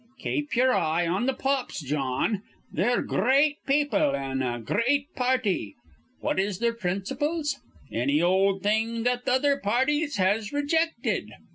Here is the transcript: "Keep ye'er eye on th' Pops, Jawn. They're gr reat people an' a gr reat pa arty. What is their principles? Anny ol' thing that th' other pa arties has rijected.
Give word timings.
"Keep 0.17 0.55
ye'er 0.55 0.73
eye 0.73 1.05
on 1.05 1.27
th' 1.27 1.37
Pops, 1.37 1.79
Jawn. 1.79 2.41
They're 2.73 3.03
gr 3.03 3.21
reat 3.23 3.57
people 3.67 4.15
an' 4.15 4.41
a 4.41 4.59
gr 4.59 4.77
reat 4.87 5.05
pa 5.15 5.33
arty. 5.33 5.75
What 6.21 6.39
is 6.39 6.57
their 6.57 6.73
principles? 6.73 7.59
Anny 7.91 8.19
ol' 8.19 8.57
thing 8.57 9.03
that 9.03 9.27
th' 9.27 9.29
other 9.29 9.57
pa 9.59 9.81
arties 9.85 10.15
has 10.17 10.49
rijected. 10.51 11.29